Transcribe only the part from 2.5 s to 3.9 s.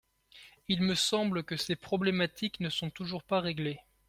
ne sont toujours pas réglées.